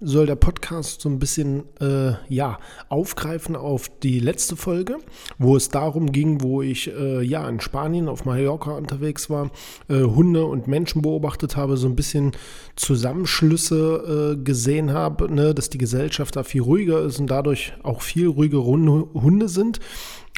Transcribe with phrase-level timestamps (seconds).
[0.00, 2.58] soll der Podcast so ein bisschen äh, ja,
[2.88, 4.98] aufgreifen auf die letzte Folge,
[5.38, 9.50] wo es darum ging, wo ich äh, ja in Spanien auf Mallorca unterwegs war,
[9.88, 12.32] äh, Hunde und Menschen beobachtet habe, so ein bisschen
[12.76, 18.02] Zusammenschlüsse äh, gesehen habe, ne, dass die Gesellschaft da viel ruhiger ist und dadurch auch
[18.02, 19.80] viel ruhigere Hunde sind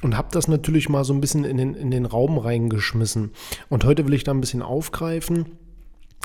[0.02, 3.32] und habe das natürlich mal so ein bisschen in den, in den Raum reingeschmissen.
[3.68, 5.46] Und heute will ich da ein bisschen aufgreifen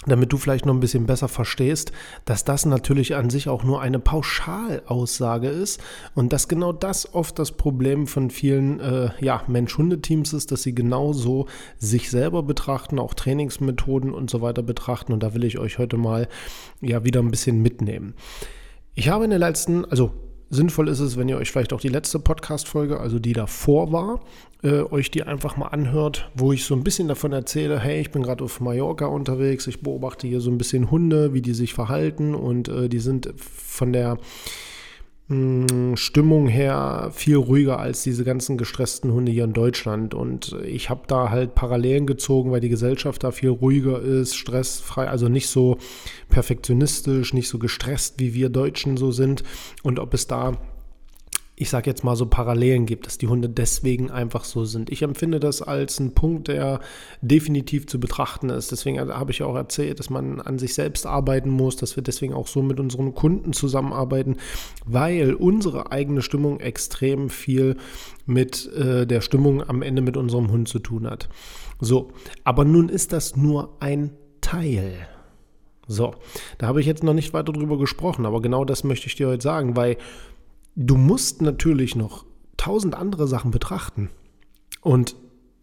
[0.07, 1.91] damit du vielleicht noch ein bisschen besser verstehst,
[2.25, 5.79] dass das natürlich an sich auch nur eine Pauschalaussage ist
[6.15, 10.73] und dass genau das oft das Problem von vielen äh, ja, Mensch-Hunde-Teams ist, dass sie
[10.73, 15.77] genauso sich selber betrachten, auch Trainingsmethoden und so weiter betrachten und da will ich euch
[15.77, 16.27] heute mal
[16.81, 18.15] ja wieder ein bisschen mitnehmen.
[18.95, 20.11] Ich habe in der letzten, also
[20.53, 24.19] Sinnvoll ist es, wenn ihr euch vielleicht auch die letzte Podcast-Folge, also die davor war,
[24.63, 28.11] äh, euch die einfach mal anhört, wo ich so ein bisschen davon erzähle, hey, ich
[28.11, 31.73] bin gerade auf Mallorca unterwegs, ich beobachte hier so ein bisschen Hunde, wie die sich
[31.73, 34.17] verhalten und äh, die sind von der
[35.95, 40.13] Stimmung her viel ruhiger als diese ganzen gestressten Hunde hier in Deutschland.
[40.13, 45.07] Und ich habe da halt Parallelen gezogen, weil die Gesellschaft da viel ruhiger ist, stressfrei,
[45.07, 45.77] also nicht so
[46.29, 49.43] perfektionistisch, nicht so gestresst, wie wir Deutschen so sind.
[49.83, 50.57] Und ob es da
[51.61, 54.89] ich sage jetzt mal so Parallelen gibt, dass die Hunde deswegen einfach so sind.
[54.89, 56.79] Ich empfinde das als einen Punkt, der
[57.21, 58.71] definitiv zu betrachten ist.
[58.71, 62.33] Deswegen habe ich auch erzählt, dass man an sich selbst arbeiten muss, dass wir deswegen
[62.33, 64.37] auch so mit unseren Kunden zusammenarbeiten,
[64.87, 67.77] weil unsere eigene Stimmung extrem viel
[68.25, 71.29] mit äh, der Stimmung am Ende mit unserem Hund zu tun hat.
[71.79, 72.09] So,
[72.43, 75.07] aber nun ist das nur ein Teil.
[75.87, 76.15] So,
[76.57, 79.27] da habe ich jetzt noch nicht weiter drüber gesprochen, aber genau das möchte ich dir
[79.27, 79.97] heute sagen, weil
[80.75, 82.25] du musst natürlich noch
[82.57, 84.09] tausend andere Sachen betrachten.
[84.81, 85.15] Und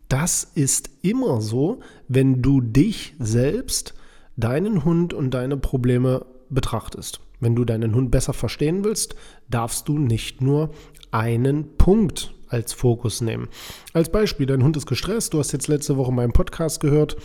[0.08, 3.94] das ist immer so, wenn du dich selbst,
[4.36, 7.20] deinen Hund und deine Probleme betrachtest.
[7.40, 9.14] Wenn du deinen Hund besser verstehen willst,
[9.48, 10.70] darfst du nicht nur
[11.10, 13.48] einen Punkt als Fokus nehmen.
[13.92, 17.16] Als Beispiel, dein Hund ist gestresst, du hast jetzt letzte Woche meinen Podcast gehört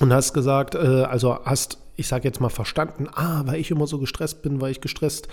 [0.00, 3.86] und hast gesagt, äh, also hast, ich sage jetzt mal verstanden, ah, weil ich immer
[3.86, 5.28] so gestresst bin, weil ich gestresst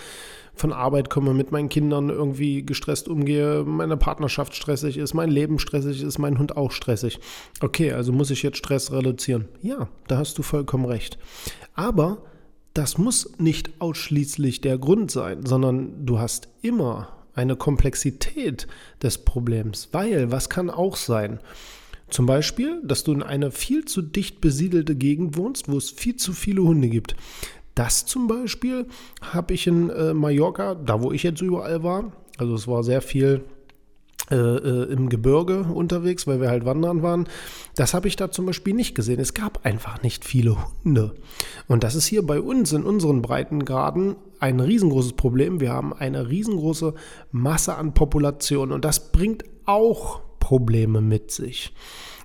[0.54, 5.60] von Arbeit komme, mit meinen Kindern irgendwie gestresst umgehe, meine Partnerschaft stressig ist, mein Leben
[5.60, 7.20] stressig ist, mein Hund auch stressig.
[7.62, 9.48] Okay, also muss ich jetzt Stress reduzieren.
[9.62, 11.18] Ja, da hast du vollkommen recht.
[11.74, 12.24] Aber
[12.74, 18.68] das muss nicht ausschließlich der Grund sein, sondern du hast immer eine Komplexität
[19.02, 21.40] des Problems, weil was kann auch sein?
[22.10, 26.16] Zum Beispiel, dass du in einer viel zu dicht besiedelte Gegend wohnst, wo es viel
[26.16, 27.16] zu viele Hunde gibt.
[27.76, 28.88] Das zum Beispiel
[29.22, 33.02] habe ich in äh, Mallorca, da wo ich jetzt überall war, also es war sehr
[33.02, 33.44] viel
[34.30, 37.30] äh, äh, im Gebirge unterwegs, weil wir halt wandern waren.
[37.76, 39.22] Das habe ich da zum Beispiel nicht gesehen.
[39.22, 41.16] Es gab einfach nicht viele Hunde.
[41.68, 45.62] Und das ist hier bei uns in unseren Breitengraden ein riesengroßes Problem.
[45.62, 46.94] Wir haben eine riesengroße
[47.32, 51.74] Masse an Population und das bringt auch Probleme mit sich.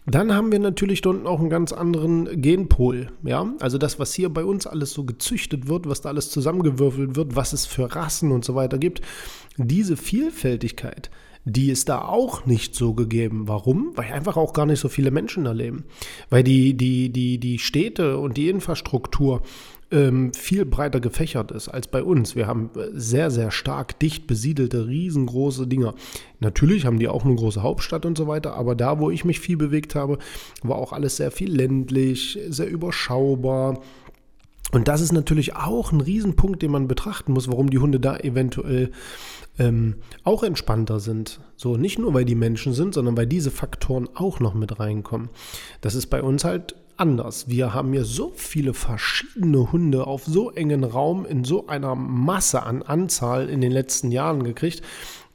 [0.06, 3.09] Dann haben wir natürlich dort auch einen ganz anderen Genpool.
[3.25, 7.16] Ja, also das, was hier bei uns alles so gezüchtet wird, was da alles zusammengewürfelt
[7.16, 9.00] wird, was es für Rassen und so weiter gibt,
[9.56, 11.10] diese Vielfältigkeit,
[11.44, 13.48] die ist da auch nicht so gegeben.
[13.48, 13.92] Warum?
[13.97, 15.84] Weil einfach auch gar nicht so viele Menschen da leben.
[16.30, 19.42] Weil die, die, die, die Städte und die Infrastruktur
[19.91, 22.34] ähm, viel breiter gefächert ist als bei uns.
[22.34, 25.94] Wir haben sehr, sehr stark dicht besiedelte, riesengroße Dinger.
[26.41, 29.39] Natürlich haben die auch eine große Hauptstadt und so weiter, aber da, wo ich mich
[29.39, 30.18] viel bewegt habe,
[30.62, 33.80] war auch alles sehr viel ländlich, sehr überschaubar.
[34.72, 38.16] Und das ist natürlich auch ein Riesenpunkt, den man betrachten muss, warum die Hunde da
[38.16, 38.91] eventuell
[39.59, 41.41] ähm, auch entspannter sind.
[41.57, 45.28] So nicht nur, weil die Menschen sind, sondern weil diese Faktoren auch noch mit reinkommen.
[45.83, 47.48] Das ist bei uns halt anders.
[47.48, 52.63] Wir haben hier so viele verschiedene Hunde auf so engen Raum in so einer Masse
[52.63, 54.83] an Anzahl in den letzten Jahren gekriegt,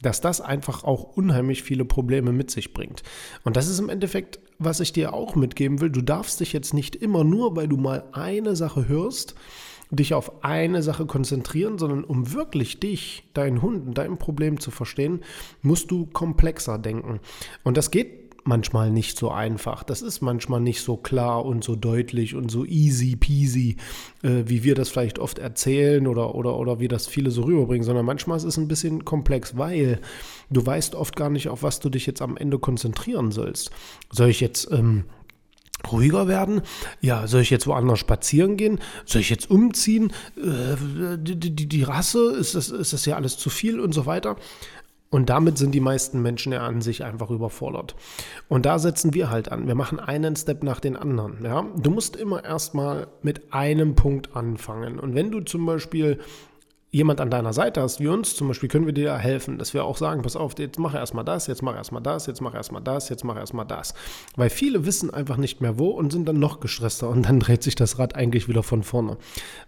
[0.01, 3.03] dass das einfach auch unheimlich viele Probleme mit sich bringt.
[3.44, 5.89] Und das ist im Endeffekt, was ich dir auch mitgeben will.
[5.89, 9.35] Du darfst dich jetzt nicht immer nur, weil du mal eine Sache hörst,
[9.89, 15.21] dich auf eine Sache konzentrieren, sondern um wirklich dich, deinen Hund, dein Problem zu verstehen,
[15.61, 17.19] musst du komplexer denken.
[17.63, 19.83] Und das geht manchmal nicht so einfach.
[19.83, 23.77] Das ist manchmal nicht so klar und so deutlich und so easy peasy,
[24.23, 27.83] äh, wie wir das vielleicht oft erzählen oder, oder, oder wie das viele so rüberbringen,
[27.83, 29.99] sondern manchmal ist es ein bisschen komplex, weil
[30.49, 33.69] du weißt oft gar nicht, auf was du dich jetzt am Ende konzentrieren sollst.
[34.11, 35.03] Soll ich jetzt ähm,
[35.91, 36.61] ruhiger werden?
[37.01, 38.79] Ja, soll ich jetzt woanders spazieren gehen?
[39.05, 40.11] Soll ich jetzt umziehen?
[40.38, 44.05] Äh, die, die, die Rasse, ist das, ist das ja alles zu viel und so
[44.05, 44.38] weiter?
[45.09, 47.95] Und damit sind die meisten Menschen ja an sich einfach überfordert.
[48.50, 49.68] Und da setzen wir halt an.
[49.68, 51.44] Wir machen einen Step nach den anderen.
[51.44, 51.65] Ja?
[51.77, 55.00] Du musst immer erstmal mit einem Punkt anfangen.
[55.00, 56.19] Und wenn du zum Beispiel
[56.89, 59.83] jemand an deiner Seite hast, wie uns zum Beispiel, können wir dir helfen, dass wir
[59.83, 62.81] auch sagen, pass auf, jetzt mach erstmal das, jetzt mach erstmal das, jetzt mach erstmal
[62.81, 63.94] das, jetzt mach erstmal das.
[64.36, 67.63] Weil viele wissen einfach nicht mehr wo und sind dann noch gestresster und dann dreht
[67.63, 69.18] sich das Rad eigentlich wieder von vorne.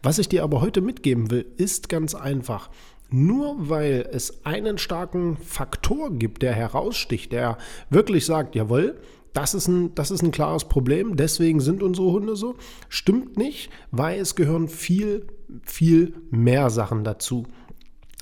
[0.01, 2.69] Was ich dir aber heute mitgeben will, ist ganz einfach.
[3.11, 7.57] Nur weil es einen starken Faktor gibt, der heraussticht, der
[7.89, 8.99] wirklich sagt, jawohl,
[9.33, 12.55] das ist, ein, das ist ein klares Problem, deswegen sind unsere Hunde so,
[12.87, 15.27] stimmt nicht, weil es gehören viel,
[15.63, 17.45] viel mehr Sachen dazu.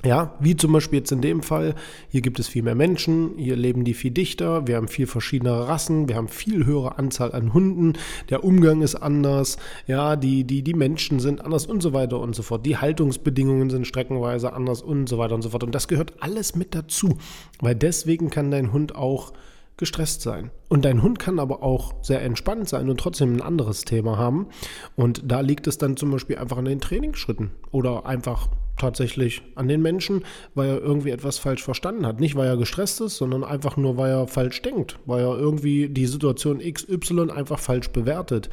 [0.04, 1.74] Ja, wie zum Beispiel jetzt in dem Fall,
[2.08, 5.66] hier gibt es viel mehr Menschen, hier leben die viel dichter, wir haben viel verschiedene
[5.66, 7.94] Rassen, wir haben viel höhere Anzahl an Hunden,
[8.30, 9.56] der Umgang ist anders,
[9.88, 12.64] ja, die, die, die Menschen sind anders und so weiter und so fort.
[12.64, 15.64] Die Haltungsbedingungen sind streckenweise anders und so weiter und so fort.
[15.64, 17.18] Und das gehört alles mit dazu,
[17.60, 19.32] weil deswegen kann dein Hund auch
[19.78, 20.52] gestresst sein.
[20.68, 24.46] Und dein Hund kann aber auch sehr entspannt sein und trotzdem ein anderes Thema haben.
[24.94, 28.48] Und da liegt es dann zum Beispiel einfach an den Trainingsschritten oder einfach
[28.78, 32.20] tatsächlich an den Menschen, weil er irgendwie etwas falsch verstanden hat.
[32.20, 35.88] Nicht, weil er gestresst ist, sondern einfach nur, weil er falsch denkt, weil er irgendwie
[35.88, 38.48] die Situation XY einfach falsch bewertet.